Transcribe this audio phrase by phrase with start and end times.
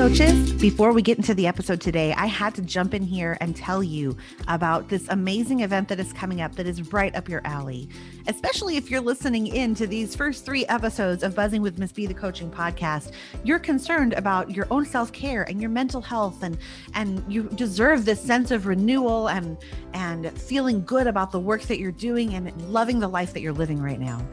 [0.00, 0.54] coaches.
[0.54, 3.82] Before we get into the episode today, I had to jump in here and tell
[3.82, 4.16] you
[4.48, 7.86] about this amazing event that is coming up that is right up your alley.
[8.26, 12.06] Especially if you're listening in to these first three episodes of Buzzing with Miss B,
[12.06, 13.12] the coaching podcast,
[13.44, 16.56] you're concerned about your own self care and your mental health, and
[16.94, 19.58] and you deserve this sense of renewal and
[19.92, 23.52] and feeling good about the work that you're doing and loving the life that you're
[23.52, 24.26] living right now.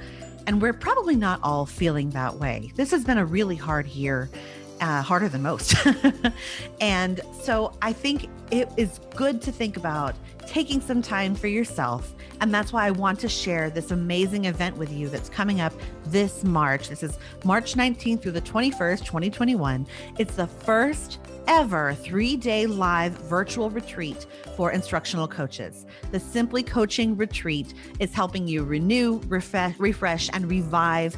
[0.47, 2.71] And we're probably not all feeling that way.
[2.75, 4.29] This has been a really hard year
[4.82, 5.75] uh, harder than most.
[6.81, 12.16] and so I think it is good to think about taking some time for yourself.
[12.40, 15.73] And that's why I want to share this amazing event with you that's coming up
[16.05, 16.90] this March.
[16.90, 19.88] This is March 19th through the 21st, 2021.
[20.18, 25.85] It's the first ever three day live virtual retreat for instructional coaches.
[26.12, 31.16] The Simply Coaching Retreat is helping you renew, refresh, refresh and revive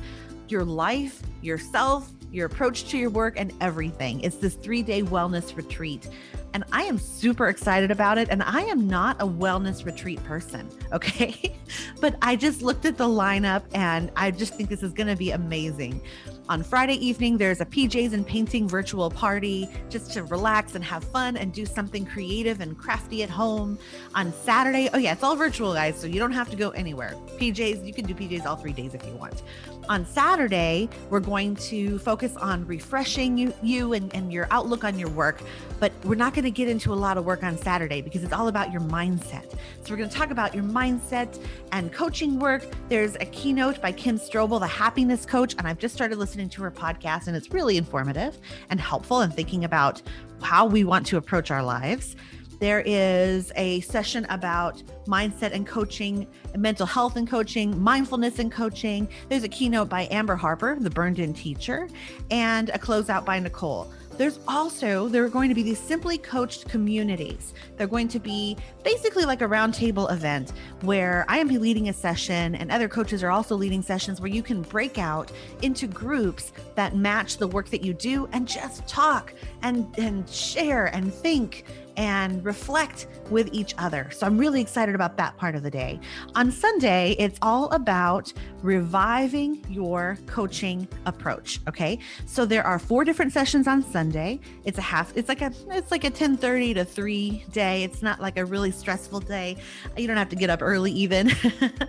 [0.48, 4.21] your life, yourself, your approach to your work, and everything.
[4.21, 6.07] It's this three day wellness retreat.
[6.53, 8.30] And I am super excited about it.
[8.30, 11.55] And I am not a wellness retreat person, okay?
[12.02, 15.16] but I just looked at the lineup and I just think this is going to
[15.16, 16.02] be amazing.
[16.49, 21.03] On Friday evening, there's a PJs and painting virtual party just to relax and have
[21.03, 23.77] fun and do something creative and crafty at home.
[24.16, 27.14] On Saturday, oh, yeah, it's all virtual, guys, so you don't have to go anywhere.
[27.38, 29.43] PJs, you can do PJs all three days if you want.
[29.90, 35.00] On Saturday, we're going to focus on refreshing you, you and, and your outlook on
[35.00, 35.42] your work,
[35.80, 38.32] but we're not going to get into a lot of work on Saturday because it's
[38.32, 39.52] all about your mindset.
[39.52, 42.67] So, we're going to talk about your mindset and coaching work.
[42.88, 46.62] There's a keynote by Kim Strobel, the happiness coach, and I've just started listening to
[46.62, 48.38] her podcast, and it's really informative
[48.70, 50.04] and helpful in thinking about
[50.44, 52.16] how we want to approach our lives.
[52.59, 59.07] There is a session about mindset and coaching, mental health and coaching, mindfulness and coaching.
[59.29, 61.87] There's a keynote by Amber Harper, the burned in teacher,
[62.31, 63.91] and a closeout by Nicole.
[64.19, 67.53] There's also, there are going to be these simply coached communities.
[67.77, 72.55] They're going to be basically like a roundtable event where I am leading a session
[72.55, 75.31] and other coaches are also leading sessions where you can break out
[75.61, 80.87] into groups that match the work that you do and just talk and, and share
[80.87, 81.64] and think
[81.99, 84.10] and reflect with each other.
[84.11, 85.99] So I'm really excited about that part of the day.
[86.33, 91.99] On Sunday, it's all about reviving your coaching approach, okay?
[92.26, 94.39] So there are four different sessions on Sunday.
[94.64, 97.83] It's a half it's like a it's like a 10:30 to 3 day.
[97.83, 99.58] It's not like a really stressful day.
[99.98, 101.31] You don't have to get up early even.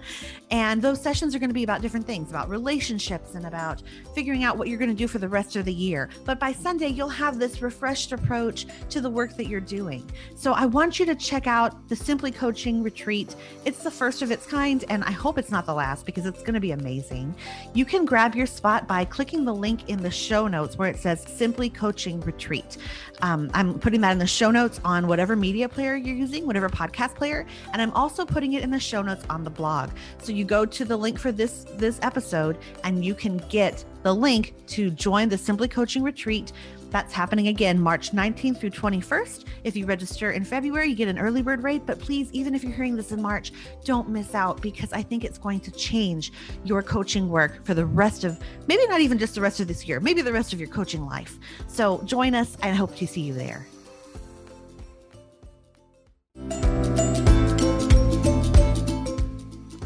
[0.51, 3.83] and those sessions are going to be about different things, about relationships and about
[4.13, 6.09] figuring out what you're going to do for the rest of the year.
[6.25, 10.00] But by Sunday, you'll have this refreshed approach to the work that you're doing.
[10.35, 13.37] So I want you to check out the Simply Coaching Retreat.
[13.65, 16.41] It's the first of its kind, and I hope it's not the last because it's
[16.41, 17.35] going to be amazing.
[17.75, 20.99] You can grab your spot by clicking the link in the show notes where it
[20.99, 22.79] says Simply Coaching Retreat.
[23.23, 26.69] Um, I'm putting that in the show notes on whatever media player you're using, whatever
[26.69, 29.91] podcast player, and I'm also putting it in the show notes on the blog.
[30.23, 34.15] So you go to the link for this this episode, and you can get the
[34.15, 36.53] link to join the Simply Coaching Retreat
[36.91, 39.45] that's happening again March 19th through 21st.
[39.65, 41.83] If you register in February, you get an early bird rate.
[41.87, 43.53] But please, even if you're hearing this in March,
[43.85, 46.33] don't miss out because I think it's going to change
[46.65, 49.87] your coaching work for the rest of maybe not even just the rest of this
[49.87, 51.39] year, maybe the rest of your coaching life.
[51.67, 52.57] So join us.
[52.63, 53.67] I hope to see you there.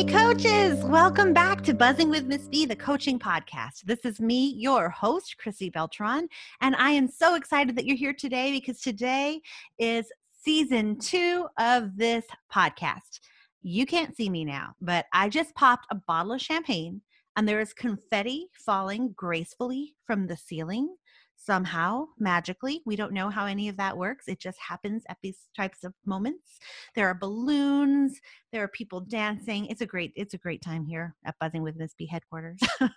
[0.00, 3.82] Hey, coaches, welcome back to Buzzing with Miss B, the coaching podcast.
[3.84, 6.26] This is me, your host, Chrissy Beltran,
[6.62, 9.42] and I am so excited that you're here today because today
[9.78, 10.10] is
[10.42, 13.20] season two of this podcast.
[13.60, 17.02] You can't see me now, but I just popped a bottle of champagne
[17.36, 20.96] and there is confetti falling gracefully from the ceiling
[21.42, 25.48] somehow magically we don't know how any of that works it just happens at these
[25.56, 26.58] types of moments.
[26.94, 28.20] There are balloons
[28.52, 31.76] there are people dancing it's a great it's a great time here at buzzing with
[31.76, 32.60] miss b headquarters.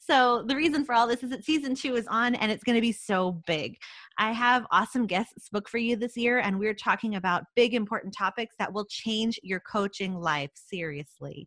[0.00, 2.76] So the reason for all this is that season two is on and it's going
[2.76, 3.76] to be so big.
[4.18, 8.14] I have awesome guests booked for you this year and we're talking about big important
[8.16, 11.46] topics that will change your coaching life seriously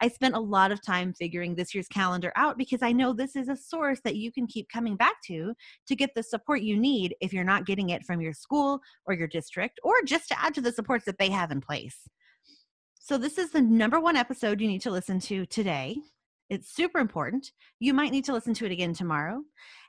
[0.00, 3.36] I spent a lot of time figuring this year's calendar out because I know this
[3.36, 5.54] is a source that you can keep coming back to
[5.86, 9.14] to get the support you need if you're not getting it from your school or
[9.14, 12.08] your district or just to add to the supports that they have in place.
[12.98, 15.96] So, this is the number one episode you need to listen to today.
[16.50, 17.52] It's super important.
[17.78, 19.42] You might need to listen to it again tomorrow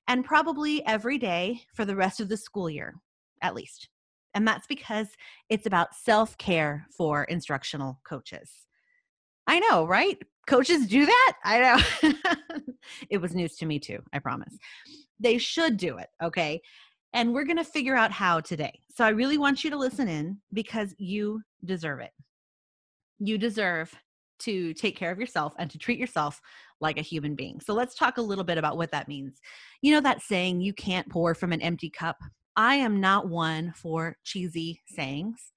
[0.08, 2.96] and probably every day for the rest of the school year,
[3.42, 3.90] at least.
[4.34, 5.08] And that's because
[5.50, 8.52] it's about self care for instructional coaches.
[9.48, 10.18] I know, right?
[10.48, 11.34] Coaches do that?
[11.44, 12.12] I know.
[13.10, 14.56] it was news to me too, I promise.
[15.20, 16.62] They should do it, okay?
[17.14, 18.80] And we're going to figure out how today.
[18.94, 22.12] So I really want you to listen in because you deserve it.
[23.20, 23.94] You deserve
[24.40, 26.42] to take care of yourself and to treat yourself
[26.82, 27.62] like a human being.
[27.62, 29.40] So let's talk a little bit about what that means.
[29.82, 32.18] You know that saying, you can't pour from an empty cup?
[32.58, 35.52] I am not one for cheesy sayings.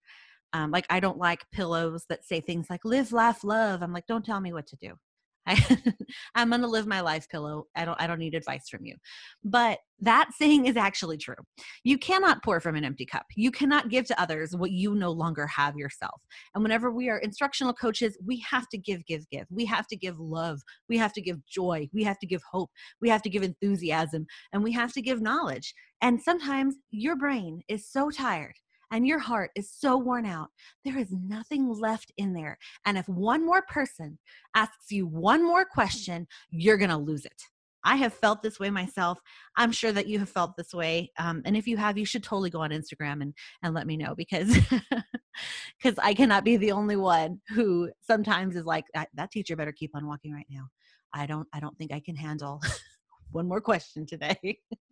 [0.52, 3.82] Um, like, I don't like pillows that say things like live, laugh, love.
[3.82, 4.94] I'm like, don't tell me what to do.
[5.48, 5.94] I,
[6.34, 7.66] I'm going to live my life pillow.
[7.74, 8.96] I don't I don't need advice from you.
[9.42, 11.36] But that saying is actually true.
[11.84, 13.24] You cannot pour from an empty cup.
[13.34, 16.20] You cannot give to others what you no longer have yourself.
[16.54, 19.46] And whenever we are instructional coaches, we have to give give give.
[19.50, 20.60] We have to give love.
[20.88, 21.88] We have to give joy.
[21.94, 22.70] We have to give hope.
[23.00, 25.72] We have to give enthusiasm and we have to give knowledge.
[26.02, 28.54] And sometimes your brain is so tired
[28.90, 30.48] and your heart is so worn out,
[30.84, 32.58] there is nothing left in there.
[32.84, 34.18] And if one more person
[34.54, 37.42] asks you one more question, you're going to lose it.
[37.84, 39.20] I have felt this way myself.
[39.56, 41.10] I'm sure that you have felt this way.
[41.18, 43.96] Um, and if you have, you should totally go on Instagram and, and let me
[43.96, 44.58] know because
[45.78, 49.72] because I cannot be the only one who sometimes is like that, that teacher better
[49.72, 50.68] keep on walking right now.
[51.14, 52.60] I don't I don't think I can handle
[53.30, 54.58] one more question today.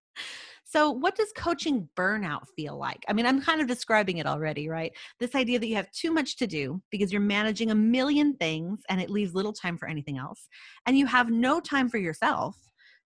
[0.69, 3.05] So, what does coaching burnout feel like?
[3.09, 4.93] I mean, I'm kind of describing it already, right?
[5.21, 8.81] This idea that you have too much to do because you're managing a million things
[8.89, 10.49] and it leaves little time for anything else,
[10.87, 12.57] and you have no time for yourself.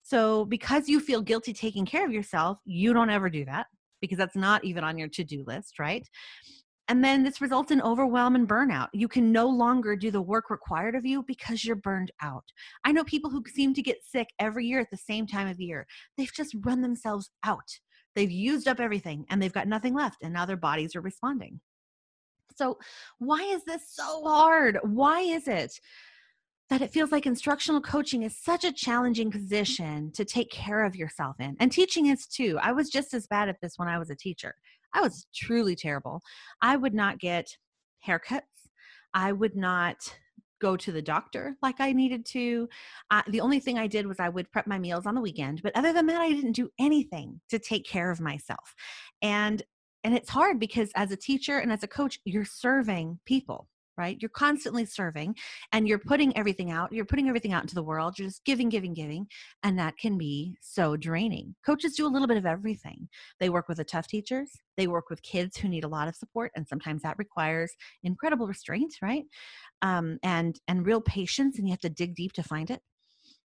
[0.03, 3.67] So, because you feel guilty taking care of yourself, you don't ever do that
[4.01, 6.07] because that's not even on your to do list, right?
[6.89, 8.87] And then this results in overwhelm and burnout.
[8.93, 12.45] You can no longer do the work required of you because you're burned out.
[12.85, 15.59] I know people who seem to get sick every year at the same time of
[15.59, 15.85] year.
[16.17, 17.67] They've just run themselves out.
[18.15, 21.59] They've used up everything and they've got nothing left, and now their bodies are responding.
[22.55, 22.79] So,
[23.19, 24.79] why is this so hard?
[24.81, 25.79] Why is it
[26.69, 30.95] that it feels like instructional coaching is such a challenging position to take care of
[30.95, 31.55] yourself in?
[31.59, 32.57] And teaching is too.
[32.61, 34.55] I was just as bad at this when I was a teacher.
[34.93, 36.21] I was truly terrible.
[36.61, 37.57] I would not get
[38.05, 38.41] haircuts.
[39.13, 40.15] I would not
[40.59, 42.67] go to the doctor like I needed to.
[43.11, 45.61] Uh, the only thing I did was I would prep my meals on the weekend,
[45.61, 48.75] but other than that, I didn't do anything to take care of myself.
[49.21, 49.61] And
[50.03, 54.17] and it's hard because as a teacher and as a coach, you're serving people right?
[54.19, 55.35] You're constantly serving
[55.71, 56.91] and you're putting everything out.
[56.91, 58.17] You're putting everything out into the world.
[58.17, 59.27] You're just giving, giving, giving.
[59.63, 61.55] And that can be so draining.
[61.65, 63.07] Coaches do a little bit of everything.
[63.39, 66.15] They work with the tough teachers, they work with kids who need a lot of
[66.15, 66.51] support.
[66.55, 67.73] And sometimes that requires
[68.03, 69.23] incredible restraint, right?
[69.81, 71.57] Um, and, and real patience.
[71.57, 72.81] And you have to dig deep to find it.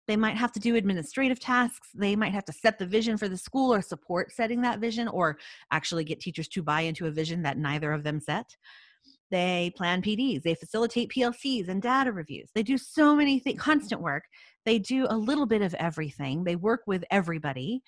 [0.08, 1.90] They might have to do administrative tasks.
[1.94, 5.08] They might have to set the vision for the school or support setting that vision,
[5.10, 5.38] or
[5.72, 8.56] actually get teachers to buy into a vision that neither of them set.
[9.30, 12.50] They plan PDs, they facilitate PLCs and data reviews.
[12.56, 14.24] They do so many things, constant work.
[14.66, 16.44] They do a little bit of everything.
[16.44, 17.82] They work with everybody.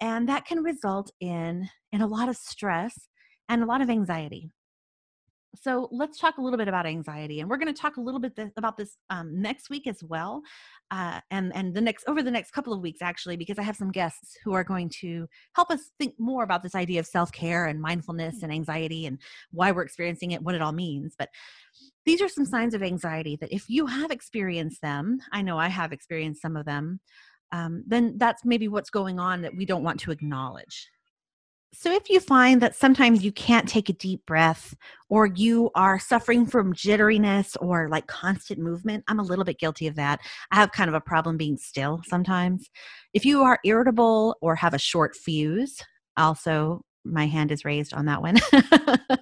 [0.00, 3.08] And that can result in, in a lot of stress
[3.48, 4.50] and a lot of anxiety
[5.54, 8.20] so let's talk a little bit about anxiety and we're going to talk a little
[8.20, 10.42] bit th- about this um, next week as well
[10.90, 13.76] uh, and and the next over the next couple of weeks actually because i have
[13.76, 17.66] some guests who are going to help us think more about this idea of self-care
[17.66, 19.18] and mindfulness and anxiety and
[19.50, 21.28] why we're experiencing it what it all means but
[22.06, 25.68] these are some signs of anxiety that if you have experienced them i know i
[25.68, 27.00] have experienced some of them
[27.52, 30.88] um, then that's maybe what's going on that we don't want to acknowledge
[31.72, 34.74] so, if you find that sometimes you can't take a deep breath,
[35.08, 39.86] or you are suffering from jitteriness or like constant movement, I'm a little bit guilty
[39.86, 40.20] of that.
[40.50, 42.68] I have kind of a problem being still sometimes.
[43.14, 45.80] If you are irritable or have a short fuse,
[46.16, 48.36] also my hand is raised on that one.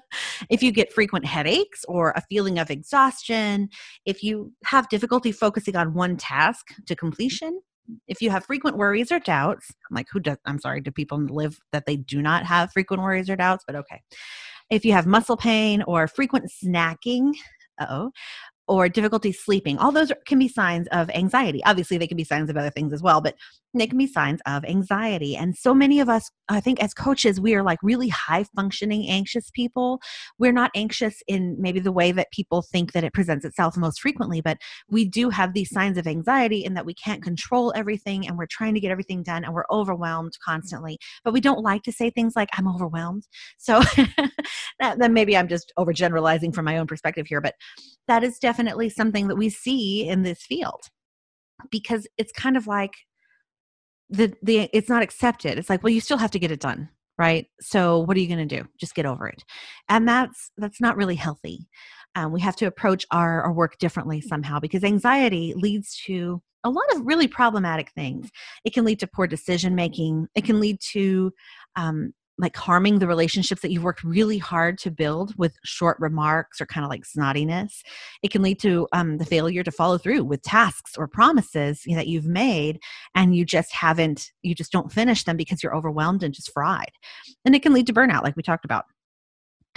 [0.51, 3.69] if you get frequent headaches or a feeling of exhaustion,
[4.05, 7.61] if you have difficulty focusing on one task to completion,
[8.07, 11.19] if you have frequent worries or doubts, I'm like, who does, I'm sorry, do people
[11.19, 13.65] live that they do not have frequent worries or doubts?
[13.67, 14.03] But okay.
[14.71, 17.33] If you have muscle pain or frequent snacking,
[17.81, 18.11] oh,
[18.69, 19.79] or difficulty sleeping.
[19.79, 21.63] All those can be signs of anxiety.
[21.65, 23.35] Obviously, they can be signs of other things as well, but
[23.75, 25.37] they can be signs of anxiety.
[25.37, 29.09] And so many of us, I think, as coaches, we are like really high functioning
[29.09, 30.01] anxious people.
[30.39, 34.01] We're not anxious in maybe the way that people think that it presents itself most
[34.01, 34.59] frequently, but
[34.89, 38.47] we do have these signs of anxiety in that we can't control everything and we're
[38.47, 40.99] trying to get everything done and we're overwhelmed constantly.
[41.25, 43.27] But we don't like to say things like, I'm overwhelmed.
[43.59, 43.81] So
[44.81, 47.55] then maybe I'm just overgeneralizing from my own perspective here, but
[48.07, 48.58] that is definitely
[48.89, 50.81] something that we see in this field
[51.71, 52.95] because it's kind of like
[54.11, 55.59] the the it's not accepted.
[55.59, 56.89] It's like well you still have to get it done
[57.19, 57.47] right?
[57.61, 58.67] So what are you going to do?
[58.79, 59.45] Just get over it.
[59.89, 61.69] And that's that's not really healthy.
[62.15, 66.71] Um, we have to approach our, our work differently somehow because anxiety leads to a
[66.71, 68.31] lot of really problematic things.
[68.65, 70.29] It can lead to poor decision making.
[70.35, 71.33] It can lead to
[71.77, 76.61] um, like harming the relationships that you've worked really hard to build with short remarks
[76.61, 77.83] or kind of like snottiness.
[78.23, 81.93] It can lead to um, the failure to follow through with tasks or promises you
[81.93, 82.81] know, that you've made,
[83.15, 86.93] and you just haven't, you just don't finish them because you're overwhelmed and just fried.
[87.45, 88.85] And it can lead to burnout, like we talked about.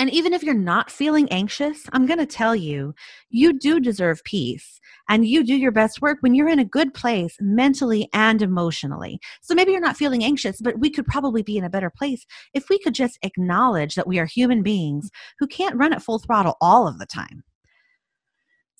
[0.02, 2.96] And even if you're not feeling anxious, I'm going to tell you,
[3.30, 6.96] you do deserve peace and you do your best work when you're in a good
[6.96, 9.20] place mentally and emotionally.
[9.44, 12.26] So maybe you're not feeling anxious, but we could probably be in a better place
[12.56, 16.18] if we could just acknowledge that we are human beings who can't run at full
[16.18, 17.44] throttle all of the time.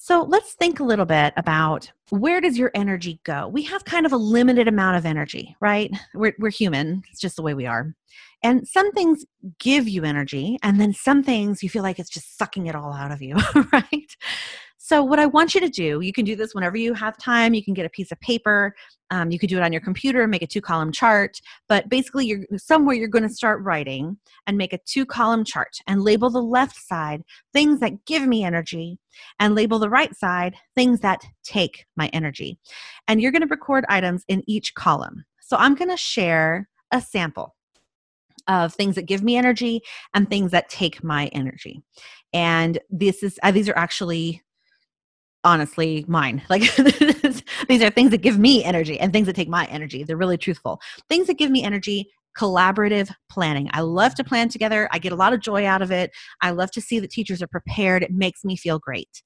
[0.04, 3.48] So let's think a little bit about where does your energy go?
[3.48, 5.92] We have kind of a limited amount of energy, right?
[6.16, 7.94] We're, we're human, it's just the way we are.
[8.42, 9.28] And some things
[9.60, 12.94] give you energy, and then some things you feel like it's just sucking it all
[12.94, 13.38] out of you,
[13.72, 14.18] right?
[14.92, 17.54] So, what I want you to do, you can do this whenever you have time.
[17.54, 18.76] You can get a piece of paper.
[19.10, 21.40] Um, you could do it on your computer, and make a two column chart.
[21.70, 24.18] But basically, you're somewhere you're going to start writing
[24.48, 28.44] and make a two column chart and label the left side things that give me
[28.44, 29.00] energy
[29.40, 32.60] and label the right side things that take my energy.
[33.08, 35.24] And you're going to record items in each column.
[35.40, 37.56] So, I'm going to share a sample
[38.50, 39.84] of things that give me energy
[40.14, 41.82] and things that take my energy
[42.34, 44.42] and this is uh, these are actually
[45.44, 46.42] honestly mine.
[46.50, 46.74] Like
[47.68, 50.04] these are things that give me energy and things that take my energy.
[50.04, 50.82] They're really truthful.
[51.10, 53.70] Things that give me energy collaborative planning.
[53.74, 54.88] I love to plan together.
[54.92, 56.12] I get a lot of joy out of it.
[56.42, 58.04] I love to see that teachers are prepared.
[58.04, 59.22] It makes me feel great.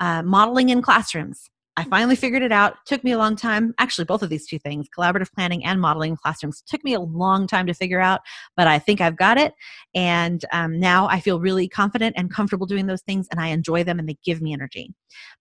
[0.00, 1.50] Uh, modeling in classrooms.
[1.78, 2.74] I finally figured it out.
[2.84, 3.74] Took me a long time.
[3.78, 7.46] Actually, both of these two things, collaborative planning and modeling classrooms, took me a long
[7.46, 8.20] time to figure out,
[8.56, 9.54] but I think I've got it.
[9.94, 13.84] And um, now I feel really confident and comfortable doing those things, and I enjoy
[13.84, 14.92] them and they give me energy.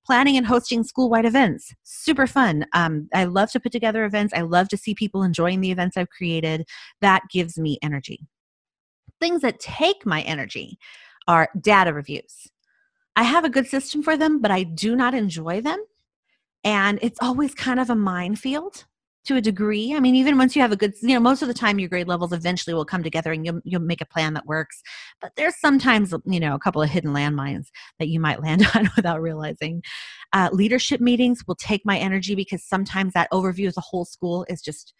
[0.05, 2.65] Planning and hosting school wide events, super fun.
[2.73, 4.33] Um, I love to put together events.
[4.33, 6.65] I love to see people enjoying the events I've created.
[7.01, 8.25] That gives me energy.
[9.19, 10.77] Things that take my energy
[11.27, 12.47] are data reviews.
[13.17, 15.83] I have a good system for them, but I do not enjoy them
[16.63, 18.85] and it's always kind of a minefield
[19.23, 19.93] to a degree.
[19.93, 21.89] I mean, even once you have a good, you know, most of the time your
[21.89, 24.81] grade levels eventually will come together and you'll, you'll make a plan that works.
[25.21, 27.67] But there's sometimes, you know, a couple of hidden landmines
[27.99, 29.83] that you might land on without realizing.
[30.33, 34.45] Uh, leadership meetings will take my energy because sometimes that overview of the whole school
[34.49, 34.93] is just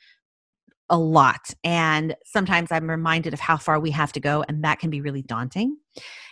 [0.91, 1.53] a lot.
[1.63, 5.01] And sometimes I'm reminded of how far we have to go, and that can be
[5.01, 5.77] really daunting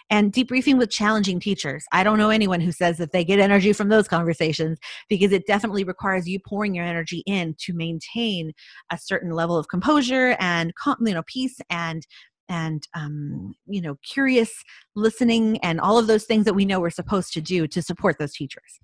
[0.09, 1.85] and debriefing with challenging teachers.
[1.91, 5.45] I don't know anyone who says that they get energy from those conversations because it
[5.45, 8.53] definitely requires you pouring your energy in to maintain
[8.91, 12.05] a certain level of composure and you know peace and
[12.49, 14.51] and um, you know curious
[14.95, 18.17] listening and all of those things that we know we're supposed to do to support
[18.17, 18.79] those teachers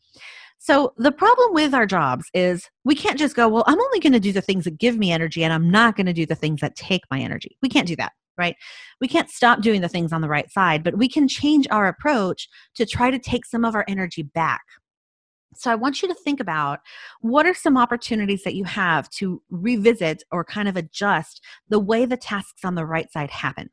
[0.66, 4.14] so the problem with our jobs is we can't just go well i'm only going
[4.14, 6.36] to do the things that give me energy and i'm not going to do the
[6.36, 8.56] things that take my energy we can't do that right?
[9.00, 11.88] We can't stop doing the things on the right side, but we can change our
[11.88, 14.62] approach to try to take some of our energy back.
[15.58, 16.80] So I want you to think about
[17.22, 22.06] what are some opportunities that you have to revisit or kind of adjust the way
[22.06, 23.70] the tasks on the right side happen.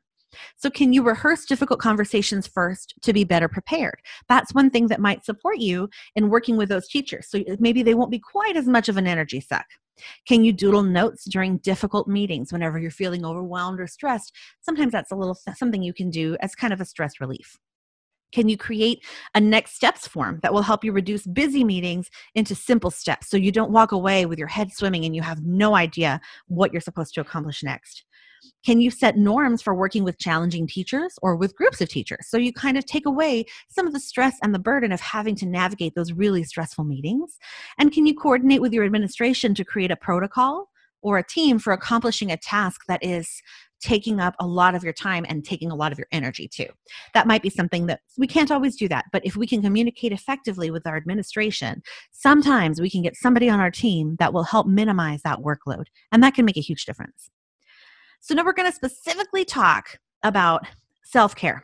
[0.57, 4.01] So, can you rehearse difficult conversations first to be better prepared?
[4.29, 7.27] That's one thing that might support you in working with those teachers.
[7.29, 9.65] So, maybe they won't be quite as much of an energy suck.
[10.27, 14.35] Can you doodle notes during difficult meetings whenever you're feeling overwhelmed or stressed?
[14.61, 17.57] Sometimes that's a little something you can do as kind of a stress relief.
[18.33, 22.55] Can you create a next steps form that will help you reduce busy meetings into
[22.55, 25.75] simple steps so you don't walk away with your head swimming and you have no
[25.75, 28.03] idea what you're supposed to accomplish next?
[28.65, 32.27] Can you set norms for working with challenging teachers or with groups of teachers?
[32.27, 35.35] So you kind of take away some of the stress and the burden of having
[35.35, 37.37] to navigate those really stressful meetings.
[37.77, 40.69] And can you coordinate with your administration to create a protocol
[41.01, 43.41] or a team for accomplishing a task that is
[43.83, 46.67] taking up a lot of your time and taking a lot of your energy too.
[47.13, 50.13] That might be something that we can't always do that, but if we can communicate
[50.13, 51.83] effectively with our administration,
[52.13, 56.23] sometimes we can get somebody on our team that will help minimize that workload, and
[56.23, 57.29] that can make a huge difference.
[58.25, 60.65] So, now we're going to specifically talk about
[61.03, 61.61] self care.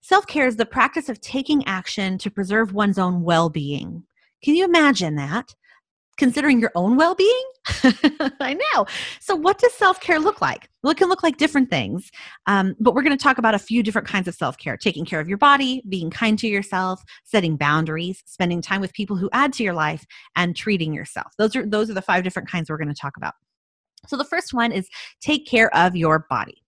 [0.00, 4.02] Self care is the practice of taking action to preserve one's own well being.
[4.42, 5.54] Can you imagine that?
[6.16, 7.44] considering your own well being?
[8.40, 8.86] I know.
[9.20, 10.70] So, what does self care look like?
[10.82, 12.10] Well, it can look like different things,
[12.46, 15.04] um, but we're going to talk about a few different kinds of self care taking
[15.04, 19.28] care of your body, being kind to yourself, setting boundaries, spending time with people who
[19.32, 21.32] add to your life, and treating yourself.
[21.36, 23.34] Those are, those are the five different kinds we're going to talk about.
[24.06, 24.88] So, the first one is
[25.20, 26.62] take care of your body.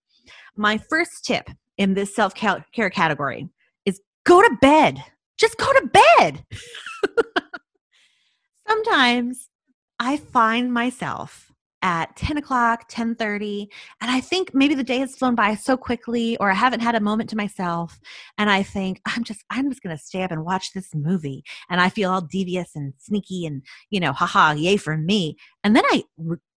[0.56, 3.48] My first tip in this self care category
[3.84, 5.02] is go to bed.
[5.38, 6.44] Just go to bed.
[8.68, 9.48] sometimes
[9.98, 11.52] I find myself
[11.82, 13.68] at 10 o'clock 10.30
[14.00, 16.94] and i think maybe the day has flown by so quickly or i haven't had
[16.94, 18.00] a moment to myself
[18.38, 21.44] and i think i'm just i'm just going to stay up and watch this movie
[21.68, 25.76] and i feel all devious and sneaky and you know haha yay for me and
[25.76, 26.02] then i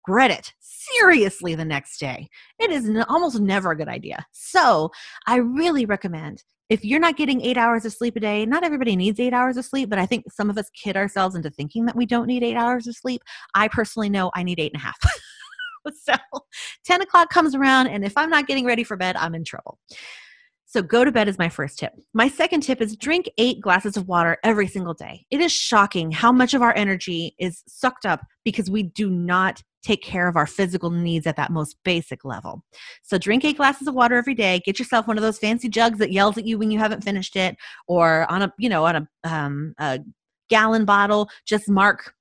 [0.07, 2.27] regret it seriously the next day
[2.59, 4.89] it is almost never a good idea so
[5.27, 8.97] i really recommend if you're not getting eight hours of sleep a day, not everybody
[8.97, 11.85] needs eight hours of sleep, but I think some of us kid ourselves into thinking
[11.85, 13.21] that we don't need eight hours of sleep.
[13.55, 14.97] I personally know I need eight and a half.
[16.03, 16.13] so
[16.83, 19.79] 10 o'clock comes around, and if I'm not getting ready for bed, I'm in trouble.
[20.65, 21.93] So go to bed is my first tip.
[22.13, 25.25] My second tip is drink eight glasses of water every single day.
[25.31, 29.63] It is shocking how much of our energy is sucked up because we do not
[29.87, 32.61] take care of our physical needs at that most basic level.
[33.03, 34.61] So drink eight glasses of water every day.
[34.65, 37.37] Get yourself one of those fancy jugs that yells at you when you haven't finished
[37.37, 37.55] it,
[37.87, 39.99] or on a you know on a, um, a
[40.49, 41.29] gallon bottle.
[41.45, 42.13] Just mark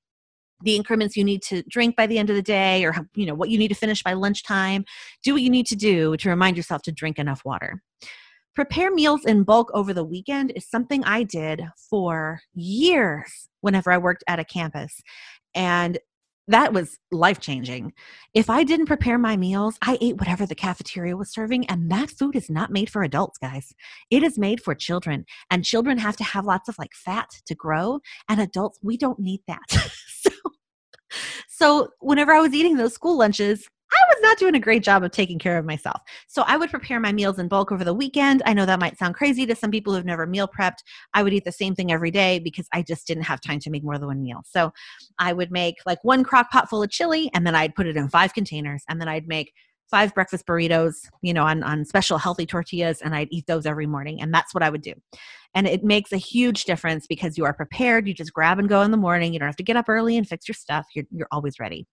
[0.63, 3.35] the increments you need to drink by the end of the day or you know
[3.35, 4.87] what you need to finish by lunchtime
[5.23, 7.83] do what you need to do to remind yourself to drink enough water
[8.55, 13.99] prepare meals in bulk over the weekend is something i did for years whenever i
[13.99, 15.03] worked at a campus
[15.55, 15.99] and
[16.49, 17.93] that was life changing.
[18.35, 22.11] If I didn't prepare my meals, I ate whatever the cafeteria was serving, and that
[22.11, 23.75] food is not made for adults, guys.
[24.11, 27.55] It is made for children, and children have to have lots of like fat to
[27.55, 29.69] grow, and adults, we don't need that.
[29.71, 30.31] so,
[31.49, 35.03] so, whenever I was eating those school lunches, I was not doing a great job
[35.03, 36.01] of taking care of myself.
[36.29, 38.43] So I would prepare my meals in bulk over the weekend.
[38.45, 40.79] I know that might sound crazy to some people who've never meal prepped.
[41.15, 43.71] I would eat the same thing every day because I just didn't have time to
[43.71, 44.43] make more than one meal.
[44.45, 44.73] So
[45.19, 47.97] I would make like one crock pot full of chili and then I'd put it
[47.97, 49.53] in five containers and then I'd make
[49.91, 53.87] five breakfast burritos, you know, on, on special healthy tortillas, and I'd eat those every
[53.87, 54.21] morning.
[54.21, 54.95] And that's what I would do.
[55.55, 58.07] And it makes a huge difference because you are prepared.
[58.07, 59.33] You just grab and go in the morning.
[59.33, 60.87] You don't have to get up early and fix your stuff.
[60.95, 61.87] You're, you're always ready.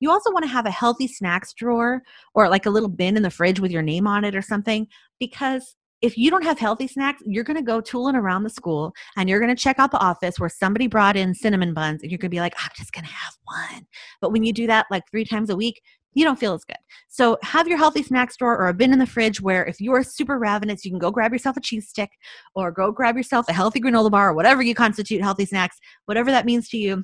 [0.00, 2.02] You also want to have a healthy snacks drawer
[2.34, 4.86] or like a little bin in the fridge with your name on it or something
[5.18, 8.92] because if you don't have healthy snacks, you're going to go tooling around the school
[9.16, 12.10] and you're going to check out the office where somebody brought in cinnamon buns and
[12.12, 13.86] you're going to be like, I'm just going to have one.
[14.20, 15.82] But when you do that like three times a week,
[16.14, 16.76] you don't feel as good.
[17.08, 20.02] So have your healthy snacks drawer or a bin in the fridge where if you're
[20.04, 22.10] super ravenous, you can go grab yourself a cheese stick
[22.54, 26.30] or go grab yourself a healthy granola bar or whatever you constitute healthy snacks, whatever
[26.30, 27.02] that means to you.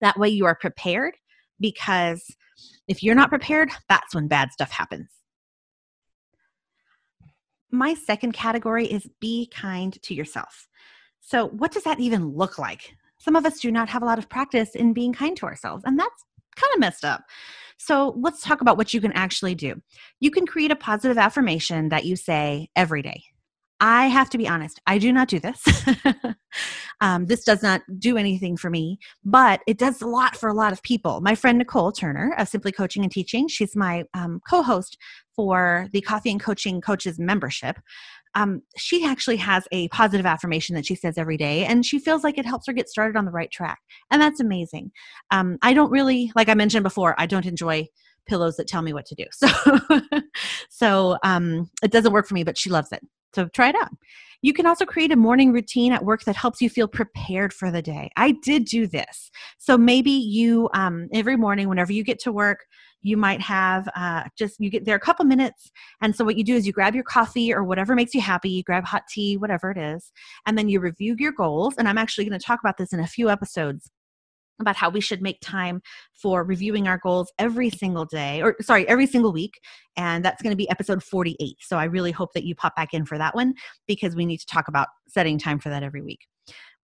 [0.00, 1.14] That way you are prepared
[1.60, 2.24] because
[2.88, 5.08] if you're not prepared, that's when bad stuff happens.
[7.70, 10.68] My second category is be kind to yourself.
[11.20, 12.94] So, what does that even look like?
[13.18, 15.82] Some of us do not have a lot of practice in being kind to ourselves,
[15.84, 17.24] and that's kind of messed up.
[17.78, 19.82] So, let's talk about what you can actually do.
[20.20, 23.24] You can create a positive affirmation that you say every day.
[23.80, 25.62] I have to be honest, I do not do this.
[27.00, 30.54] um, this does not do anything for me, but it does a lot for a
[30.54, 31.20] lot of people.
[31.20, 34.96] My friend Nicole Turner of Simply Coaching and Teaching, she's my um, co host
[35.34, 37.76] for the Coffee and Coaching Coaches membership.
[38.34, 42.24] Um, she actually has a positive affirmation that she says every day, and she feels
[42.24, 43.78] like it helps her get started on the right track.
[44.10, 44.90] And that's amazing.
[45.30, 47.88] Um, I don't really, like I mentioned before, I don't enjoy
[48.26, 49.24] pillows that tell me what to do.
[49.32, 50.20] So,
[50.70, 53.00] so um, it doesn't work for me, but she loves it.
[53.36, 53.90] So try it out.
[54.40, 57.70] You can also create a morning routine at work that helps you feel prepared for
[57.70, 58.10] the day.
[58.16, 59.30] I did do this.
[59.58, 62.64] So maybe you, um, every morning, whenever you get to work,
[63.02, 65.70] you might have uh, just you get there a couple minutes
[66.00, 68.48] and so what you do is you grab your coffee or whatever makes you happy
[68.48, 70.12] you grab hot tea whatever it is
[70.46, 72.98] and then you review your goals and i'm actually going to talk about this in
[72.98, 73.92] a few episodes
[74.60, 75.80] about how we should make time
[76.14, 79.60] for reviewing our goals every single day or sorry every single week
[79.96, 82.94] and that's going to be episode 48 so i really hope that you pop back
[82.94, 83.54] in for that one
[83.86, 86.26] because we need to talk about setting time for that every week.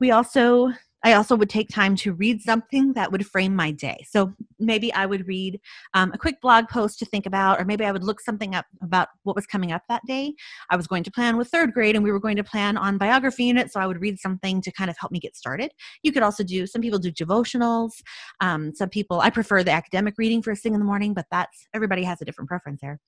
[0.01, 0.73] We also
[1.05, 4.05] I also would take time to read something that would frame my day.
[4.09, 5.61] So maybe I would read
[5.95, 8.67] um, a quick blog post to think about, or maybe I would look something up
[8.83, 10.35] about what was coming up that day.
[10.71, 12.99] I was going to plan with third grade and we were going to plan on
[12.99, 13.73] biography unit.
[13.73, 15.73] So I would read something to kind of help me get started.
[16.03, 17.93] You could also do, some people do devotionals.
[18.41, 21.67] Um, some people, I prefer the academic reading first thing in the morning, but that's,
[21.75, 23.01] everybody has a different preference there.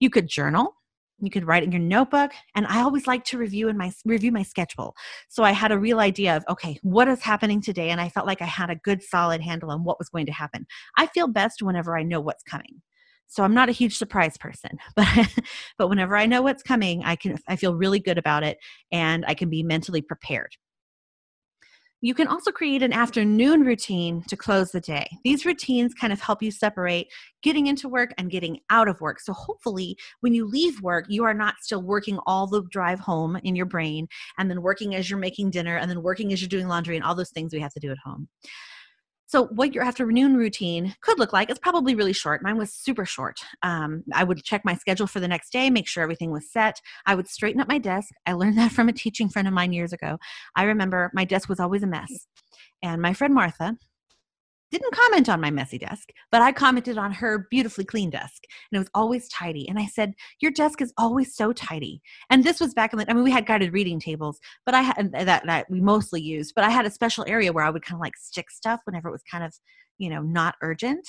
[0.00, 0.74] You could journal
[1.20, 4.32] you could write in your notebook and i always like to review in my review
[4.32, 4.94] my schedule.
[5.28, 7.90] So i had a real idea of okay what is happening today?
[7.90, 10.32] and i felt like i had a good solid handle on what was going to
[10.32, 10.66] happen.
[10.96, 12.82] I feel best whenever i know what's coming.
[13.26, 15.28] So i'm not a huge surprise person but
[15.78, 18.58] but whenever i know what's coming i can i feel really good about it
[18.92, 20.56] and i can be mentally prepared
[22.00, 25.08] you can also create an afternoon routine to close the day.
[25.24, 27.08] These routines kind of help you separate
[27.42, 29.20] getting into work and getting out of work.
[29.20, 33.36] So, hopefully, when you leave work, you are not still working all the drive home
[33.42, 34.06] in your brain
[34.38, 37.04] and then working as you're making dinner and then working as you're doing laundry and
[37.04, 38.28] all those things we have to do at home.
[39.28, 42.42] So, what your afternoon routine could look like is probably really short.
[42.42, 43.38] Mine was super short.
[43.62, 46.80] Um, I would check my schedule for the next day, make sure everything was set.
[47.04, 48.08] I would straighten up my desk.
[48.24, 50.16] I learned that from a teaching friend of mine years ago.
[50.56, 52.08] I remember my desk was always a mess.
[52.82, 53.76] And my friend Martha,
[54.70, 58.42] didn't comment on my messy desk, but I commented on her beautifully clean desk.
[58.70, 59.68] And it was always tidy.
[59.68, 62.02] And I said, Your desk is always so tidy.
[62.30, 64.82] And this was back in the, I mean, we had guided reading tables, but I
[64.82, 67.84] had that, that we mostly used, but I had a special area where I would
[67.84, 69.54] kind of like stick stuff whenever it was kind of,
[69.98, 71.08] you know, not urgent.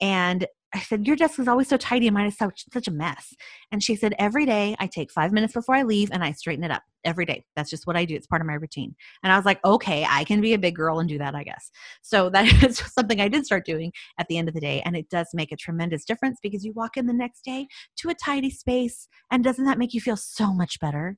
[0.00, 2.92] And I said, Your desk is always so tidy and mine is such, such a
[2.92, 3.34] mess.
[3.72, 6.64] And she said, Every day I take five minutes before I leave and I straighten
[6.64, 7.44] it up every day.
[7.56, 8.14] That's just what I do.
[8.14, 8.94] It's part of my routine.
[9.22, 11.42] And I was like, Okay, I can be a big girl and do that, I
[11.42, 11.70] guess.
[12.02, 14.82] So that is something I did start doing at the end of the day.
[14.84, 17.66] And it does make a tremendous difference because you walk in the next day
[17.98, 19.08] to a tidy space.
[19.30, 21.16] And doesn't that make you feel so much better?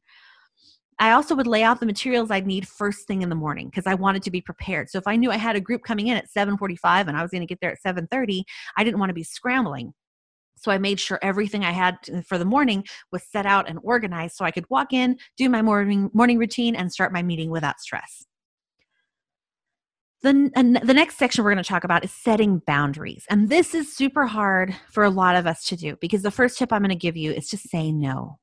[1.01, 3.87] I also would lay out the materials I'd need first thing in the morning because
[3.87, 4.91] I wanted to be prepared.
[4.91, 7.31] So if I knew I had a group coming in at 7:45 and I was
[7.31, 8.45] going to get there at 7:30,
[8.77, 9.95] I didn't want to be scrambling.
[10.57, 14.37] So I made sure everything I had for the morning was set out and organized
[14.37, 17.81] so I could walk in, do my morning morning routine and start my meeting without
[17.81, 18.27] stress.
[20.23, 20.51] The,
[20.85, 23.25] the next section we're going to talk about is setting boundaries.
[23.31, 26.59] And this is super hard for a lot of us to do because the first
[26.59, 28.39] tip I'm going to give you is to say no.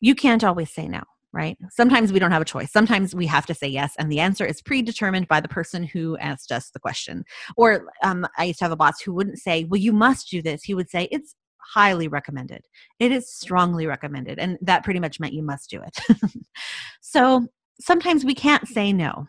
[0.00, 1.58] You can't always say no right?
[1.70, 2.72] Sometimes we don't have a choice.
[2.72, 6.16] Sometimes we have to say yes, and the answer is predetermined by the person who
[6.18, 7.24] asked us the question.
[7.56, 10.40] Or um, I used to have a boss who wouldn't say, Well, you must do
[10.40, 10.62] this.
[10.62, 12.62] He would say, It's highly recommended.
[13.00, 14.38] It is strongly recommended.
[14.38, 16.18] And that pretty much meant you must do it.
[17.00, 17.48] so
[17.80, 19.26] sometimes we can't say no,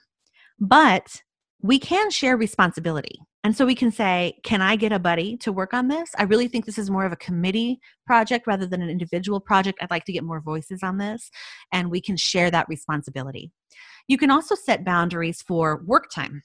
[0.60, 1.22] but
[1.62, 3.20] we can share responsibility.
[3.46, 6.10] And so we can say, Can I get a buddy to work on this?
[6.18, 9.78] I really think this is more of a committee project rather than an individual project.
[9.80, 11.30] I'd like to get more voices on this,
[11.72, 13.52] and we can share that responsibility.
[14.08, 16.42] You can also set boundaries for work time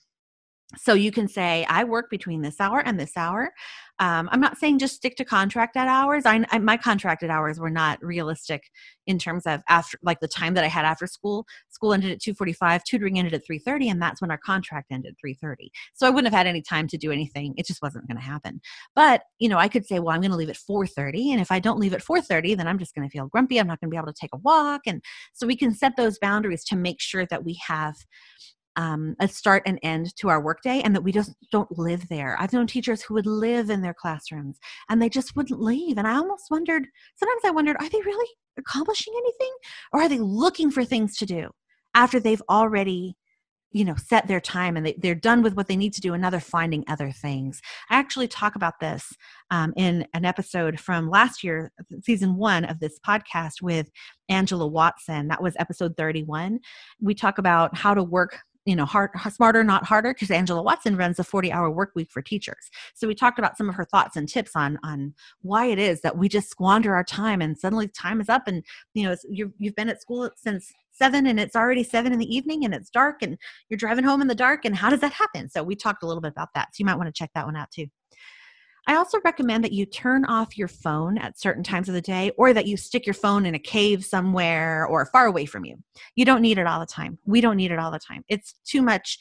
[0.77, 3.53] so you can say i work between this hour and this hour.
[3.99, 6.25] Um, i'm not saying just stick to contracted hours.
[6.27, 8.63] I, I, my contracted hours were not realistic
[9.07, 11.47] in terms of after like the time that i had after school.
[11.69, 15.71] School ended at 2.45 tutoring ended at 3.30 and that's when our contract ended 3.30
[15.95, 17.55] so i wouldn't have had any time to do anything.
[17.57, 18.61] It just wasn't going to happen.
[18.95, 21.51] But you know i could say well i'm going to leave at 4.30 and if
[21.51, 23.59] i don't leave at 4.30 then i'm just going to feel grumpy.
[23.59, 24.83] I'm not going to be able to take a walk.
[24.87, 25.03] And
[25.33, 27.95] so we can set those boundaries to make sure that we have
[28.77, 32.37] um, a start and end to our workday and that we just don't live there.
[32.39, 35.99] I've known teachers who would live in their classrooms and they just wouldn't leave.
[35.99, 39.55] And I almost wondered, sometimes I wondered, are they really accomplishing anything
[39.93, 41.51] or are they looking for things to do
[41.95, 43.17] after they've already
[43.73, 46.13] you know set their time and they, they're done with what they need to do
[46.13, 49.13] and now they're finding other things i actually talk about this
[49.51, 51.71] um, in an episode from last year
[52.03, 53.89] season one of this podcast with
[54.29, 56.59] angela watson that was episode 31
[57.01, 60.97] we talk about how to work you know hard smarter not harder because angela watson
[60.97, 62.71] runs a 40 hour work week for teachers.
[62.95, 66.01] So we talked about some of her thoughts and tips on on why it is
[66.03, 69.53] that we just squander our time and suddenly time is up and you know you've,
[69.59, 72.91] you've been at school since seven and it's already seven in the evening and it's
[72.91, 75.49] dark and you're driving home in the dark and how does that happen?
[75.49, 77.47] So we talked a little bit about that so you might want to check that
[77.47, 77.87] one out too
[78.91, 82.33] I also recommend that you turn off your phone at certain times of the day
[82.37, 85.77] or that you stick your phone in a cave somewhere or far away from you.
[86.17, 87.17] You don't need it all the time.
[87.25, 88.25] We don't need it all the time.
[88.29, 89.17] It's too much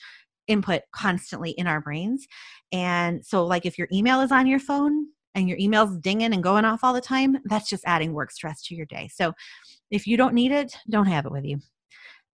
[0.47, 2.25] input constantly in our brains.
[2.71, 5.05] And so, like, if your email is on your phone
[5.35, 8.63] and your email's dinging and going off all the time, that's just adding work stress
[8.63, 9.07] to your day.
[9.13, 9.33] So,
[9.91, 11.59] if you don't need it, don't have it with you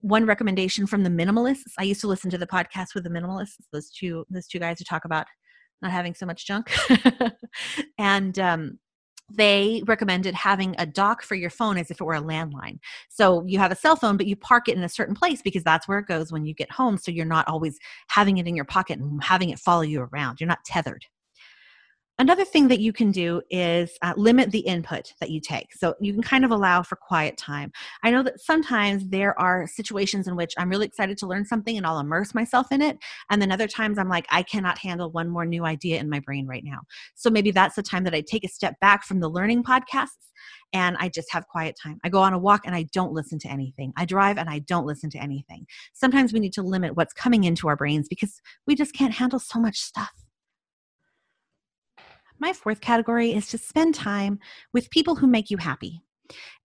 [0.01, 3.53] one recommendation from the minimalists i used to listen to the podcast with the minimalists
[3.71, 5.25] those two those two guys who talk about
[5.81, 6.71] not having so much junk.
[7.97, 8.79] and um,
[9.31, 12.79] they recommended having a dock for your phone as if it were a landline.
[13.09, 15.63] So you have a cell phone, but you park it in a certain place because
[15.63, 16.97] that's where it goes when you get home.
[16.97, 20.39] So you're not always having it in your pocket and having it follow you around.
[20.39, 21.05] You're not tethered.
[22.19, 25.73] Another thing that you can do is uh, limit the input that you take.
[25.73, 27.71] So you can kind of allow for quiet time.
[28.03, 31.75] I know that sometimes there are situations in which I'm really excited to learn something
[31.75, 32.99] and I'll immerse myself in it.
[33.31, 36.19] And then other times I'm like, I cannot handle one more new idea in my
[36.19, 36.81] brain right now.
[37.15, 40.29] So maybe that's the time that I take a step back from the learning podcasts
[40.71, 41.99] and I just have quiet time.
[42.03, 43.91] I go on a walk and I don't listen to anything.
[43.97, 45.65] I drive and I don't listen to anything.
[45.93, 49.39] Sometimes we need to limit what's coming into our brains because we just can't handle
[49.39, 50.22] so much stuff.
[52.43, 54.37] My fourth category is to spend time
[54.73, 56.01] with people who make you happy.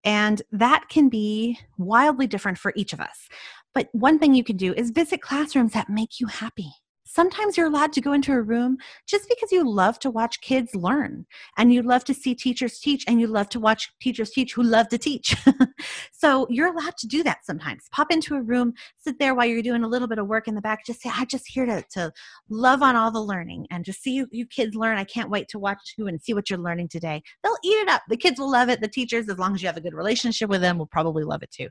[0.04, 3.30] And that can be wildly different for each of us.
[3.76, 6.72] But one thing you can do is visit classrooms that make you happy.
[7.18, 8.78] Sometimes you're allowed to go into a room
[9.08, 11.26] just because you love to watch kids learn
[11.58, 14.62] and you love to see teachers teach and you love to watch teachers teach who
[14.62, 15.36] love to teach.
[16.14, 17.86] so you're allowed to do that sometimes.
[17.92, 20.54] Pop into a room, sit there while you're doing a little bit of work in
[20.54, 20.86] the back.
[20.86, 22.14] Just say, I'm just here to, to
[22.50, 25.00] love on all the learning and just see you, you kids learn.
[25.00, 27.24] I can't wait to watch you and see what you're learning today.
[27.44, 28.04] They'll eat it up.
[28.10, 28.80] The kids will love it.
[28.80, 31.42] The teachers, as long as you have a good relationship with them, will probably love
[31.42, 31.70] it too.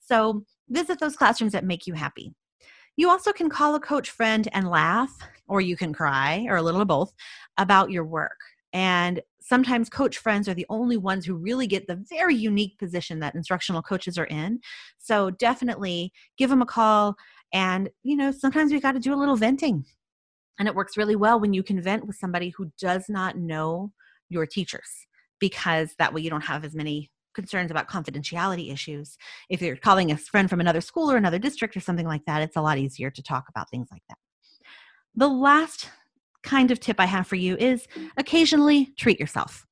[0.00, 2.34] So visit those classrooms that make you happy.
[2.98, 6.62] You also can call a coach friend and laugh, or you can cry, or a
[6.62, 7.14] little of both,
[7.56, 8.36] about your work.
[8.72, 13.20] And sometimes coach friends are the only ones who really get the very unique position
[13.20, 14.58] that instructional coaches are in.
[14.98, 17.14] So definitely give them a call.
[17.52, 19.84] And, you know, sometimes we got to do a little venting.
[20.58, 23.92] And it works really well when you can vent with somebody who does not know
[24.28, 25.06] your teachers
[25.38, 29.16] because that way you don't have as many concerns about confidentiality issues.
[29.48, 32.42] If you're calling a friend from another school or another district or something like that,
[32.42, 34.18] it's a lot easier to talk about things like that.
[35.14, 35.88] The last
[36.42, 39.64] kind of tip I have for you is occasionally treat yourself.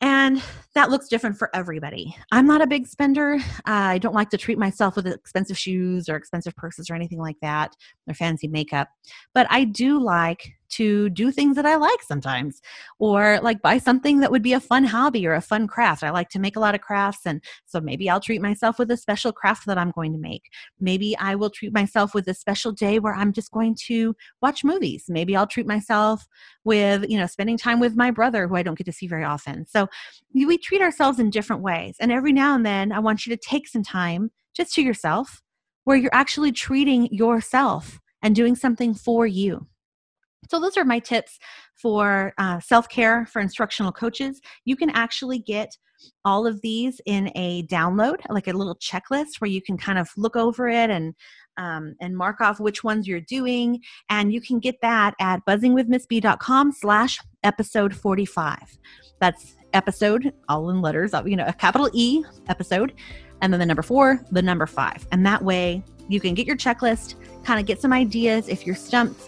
[0.00, 0.40] And
[0.74, 2.16] that looks different for everybody.
[2.30, 3.38] I'm not a big spender.
[3.66, 7.36] I don't like to treat myself with expensive shoes or expensive purses or anything like
[7.42, 7.74] that,
[8.08, 8.88] or fancy makeup.
[9.34, 12.60] But I do like to do things that I like sometimes,
[12.98, 16.02] or like buy something that would be a fun hobby or a fun craft.
[16.02, 18.90] I like to make a lot of crafts, and so maybe I'll treat myself with
[18.90, 20.44] a special craft that I'm going to make.
[20.80, 24.64] Maybe I will treat myself with a special day where I'm just going to watch
[24.64, 25.04] movies.
[25.08, 26.26] Maybe I'll treat myself
[26.64, 29.24] with, you know, spending time with my brother who I don't get to see very
[29.24, 29.66] often.
[29.66, 29.88] So
[30.34, 31.96] we treat ourselves in different ways.
[32.00, 35.42] And every now and then, I want you to take some time just to yourself
[35.84, 39.66] where you're actually treating yourself and doing something for you.
[40.48, 41.38] So, those are my tips
[41.74, 44.40] for uh, self care for instructional coaches.
[44.64, 45.76] You can actually get
[46.24, 50.08] all of these in a download, like a little checklist where you can kind of
[50.16, 51.14] look over it and
[51.56, 53.80] um, and mark off which ones you're doing.
[54.08, 58.78] And you can get that at buzzingwithmissb.com slash episode 45.
[59.20, 62.94] That's episode, all in letters, you know, a capital E episode,
[63.42, 65.06] and then the number four, the number five.
[65.12, 68.74] And that way you can get your checklist, kind of get some ideas if you're
[68.74, 69.20] stumped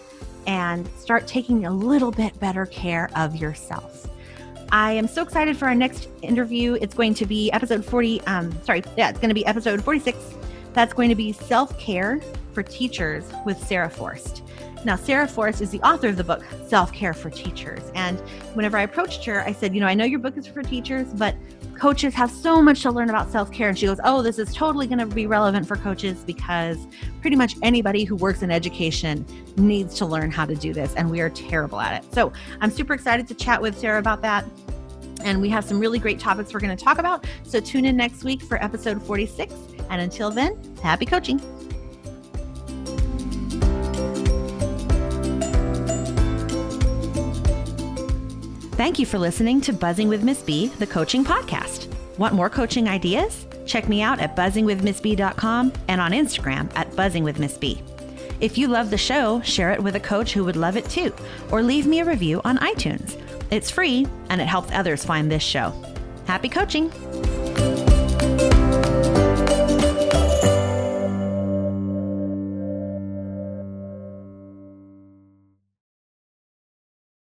[0.47, 4.07] and start taking a little bit better care of yourself.
[4.71, 6.77] I am so excited for our next interview.
[6.81, 8.21] It's going to be episode 40.
[8.21, 10.17] Um, sorry, yeah, it's going to be episode 46.
[10.73, 12.19] That's going to be self care
[12.53, 14.43] for teachers with Sarah Forst.
[14.85, 17.81] Now, Sarah Forst is the author of the book Self Care for Teachers.
[17.95, 18.19] And
[18.53, 21.07] whenever I approached her, I said, You know, I know your book is for teachers,
[21.13, 21.35] but
[21.77, 23.69] coaches have so much to learn about self care.
[23.69, 26.77] And she goes, Oh, this is totally going to be relevant for coaches because
[27.21, 30.93] pretty much anybody who works in education needs to learn how to do this.
[30.95, 32.13] And we are terrible at it.
[32.13, 34.45] So I'm super excited to chat with Sarah about that.
[35.23, 37.25] And we have some really great topics we're going to talk about.
[37.43, 39.53] So tune in next week for episode 46.
[39.89, 41.39] And until then, happy coaching.
[48.83, 51.87] Thank you for listening to Buzzing with Miss B, the coaching podcast.
[52.17, 53.47] Want more coaching ideas?
[53.65, 57.81] Check me out at buzzingwithmissb.com and on Instagram at buzzingwithmissb.
[58.41, 61.15] If you love the show, share it with a coach who would love it too,
[61.49, 63.17] or leave me a review on iTunes.
[63.51, 65.73] It's free and it helps others find this show.
[66.27, 66.91] Happy coaching!